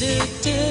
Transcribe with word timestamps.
pictures 0.00 0.60
from 0.60 0.69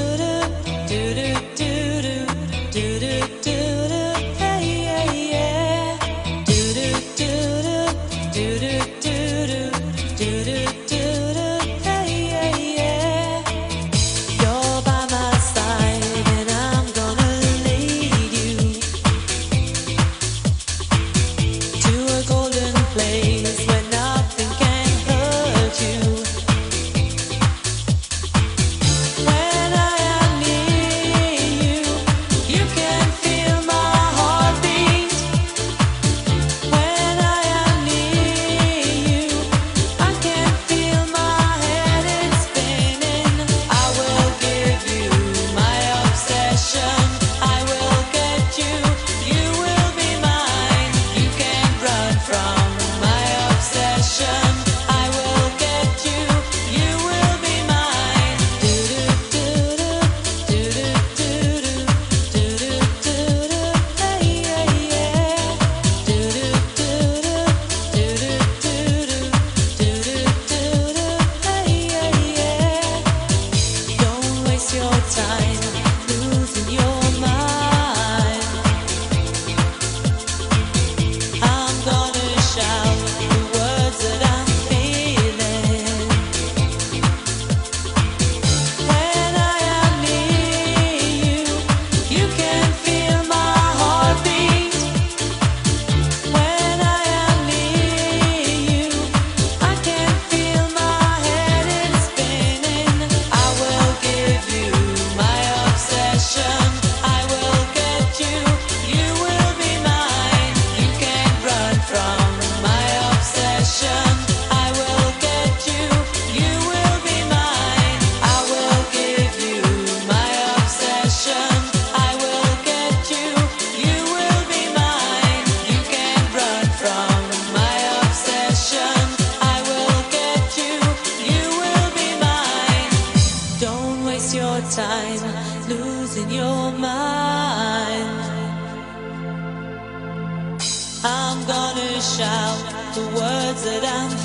him. 143.83 144.18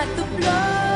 Like 0.00 0.16
the 0.16 0.24
blowing 0.24 0.89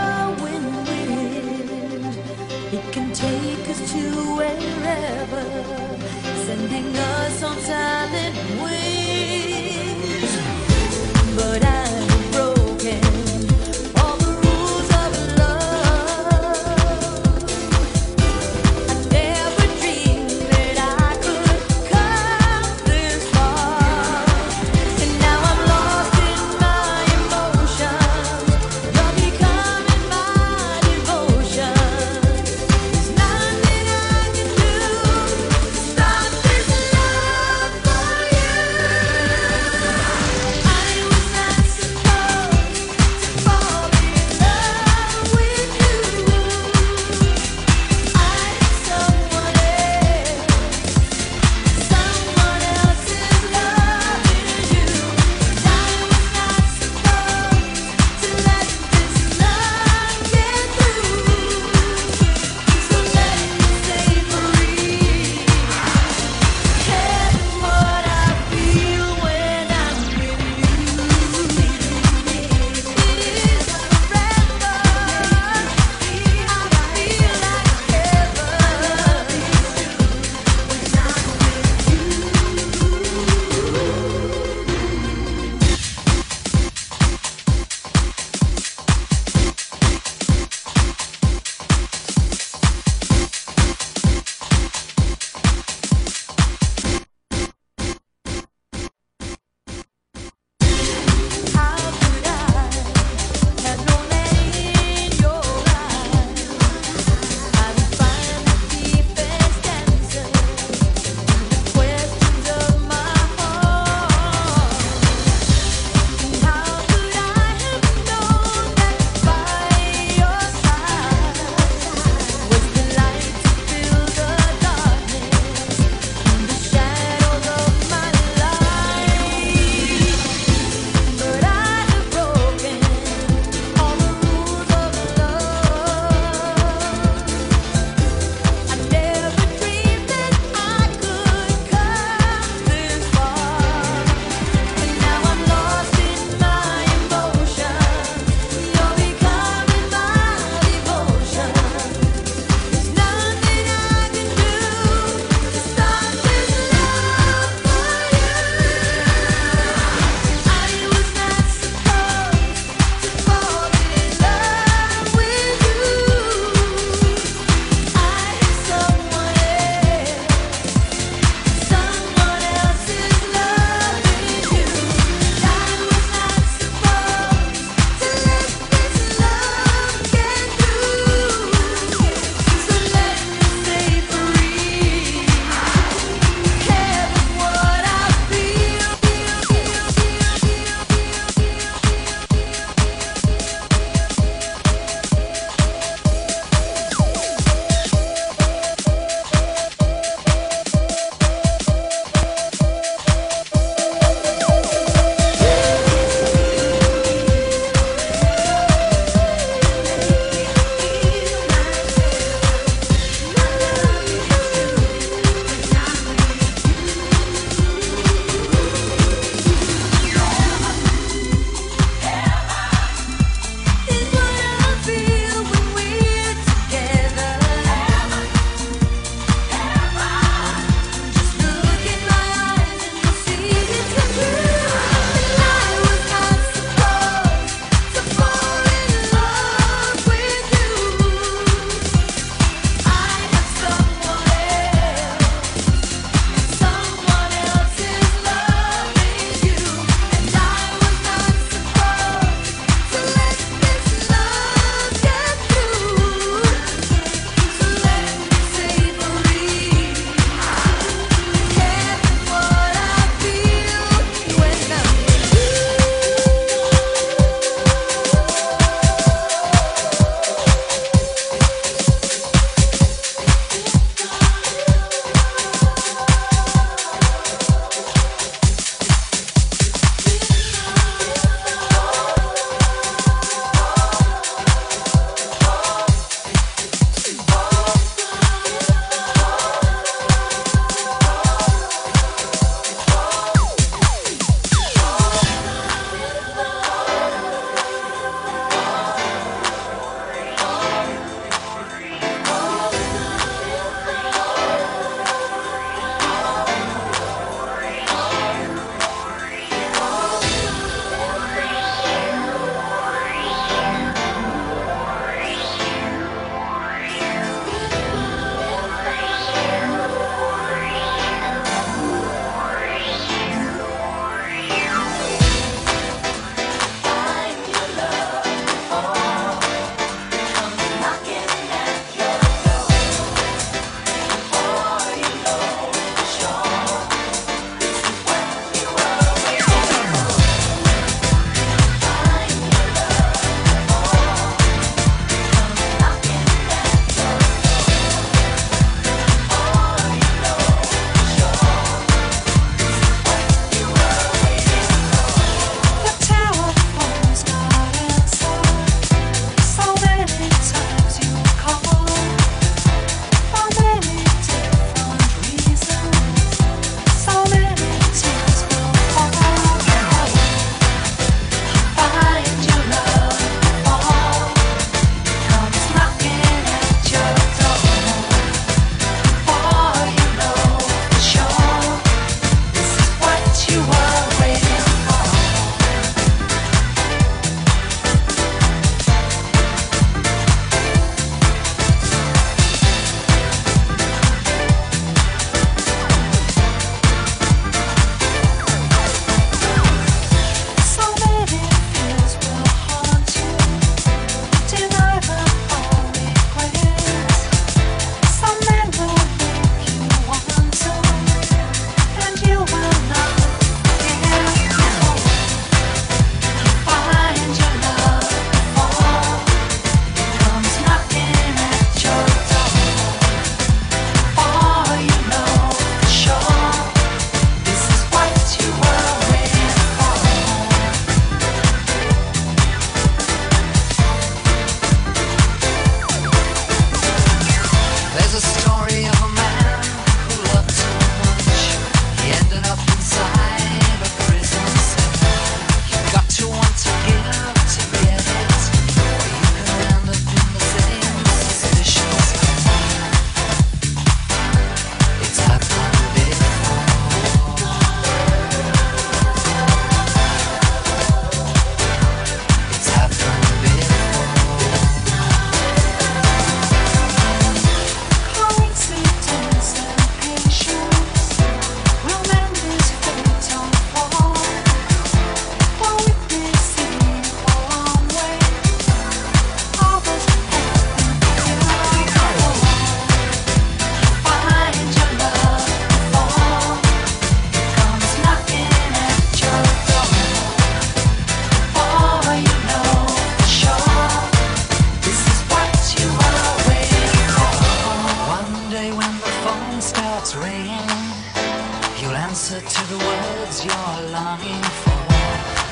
answer 502.15 502.39
to 502.39 502.63
the 502.69 502.79
words 502.79 503.45
you're 503.45 503.91
longing 503.91 504.45
for. 504.63 504.71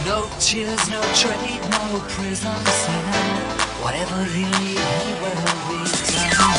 No 0.06 0.30
tears, 0.38 0.88
no 0.90 1.02
trade, 1.12 1.60
no 1.72 1.98
prison 2.06 2.54
sin. 2.66 3.02
Whatever 3.82 4.22
you 4.30 4.46
need, 4.60 4.78
he 4.78 5.12
will 5.22 5.80
return. 5.80 6.51